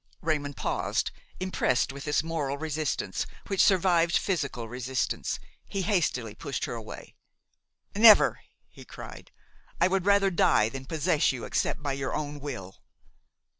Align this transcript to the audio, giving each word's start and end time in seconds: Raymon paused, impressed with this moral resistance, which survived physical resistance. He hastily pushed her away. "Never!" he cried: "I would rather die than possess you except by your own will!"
Raymon 0.21 0.55
paused, 0.55 1.11
impressed 1.39 1.93
with 1.93 2.05
this 2.05 2.23
moral 2.23 2.57
resistance, 2.57 3.27
which 3.45 3.61
survived 3.61 4.17
physical 4.17 4.67
resistance. 4.67 5.37
He 5.67 5.83
hastily 5.83 6.33
pushed 6.33 6.65
her 6.65 6.73
away. 6.73 7.13
"Never!" 7.95 8.39
he 8.67 8.83
cried: 8.83 9.29
"I 9.79 9.87
would 9.87 10.07
rather 10.07 10.31
die 10.31 10.69
than 10.69 10.85
possess 10.87 11.31
you 11.31 11.45
except 11.45 11.83
by 11.83 11.93
your 11.93 12.15
own 12.15 12.39
will!" 12.39 12.81